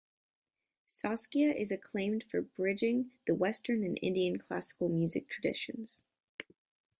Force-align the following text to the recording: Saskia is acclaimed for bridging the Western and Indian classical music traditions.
Saskia 0.87 1.53
is 1.53 1.69
acclaimed 1.71 2.23
for 2.23 2.41
bridging 2.41 3.11
the 3.27 3.35
Western 3.35 3.83
and 3.83 3.99
Indian 4.01 4.39
classical 4.39 4.89
music 4.89 5.29
traditions. 5.29 6.01